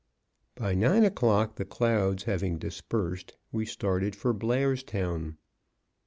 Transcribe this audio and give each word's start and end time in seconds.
By 0.55 0.73
nine 0.73 1.03
o'clock 1.05 1.57
the 1.57 1.63
clouds 1.63 2.23
having 2.23 2.57
dispersed, 2.57 3.37
we 3.51 3.67
started 3.67 4.15
for 4.15 4.33
Blairstown. 4.33 5.37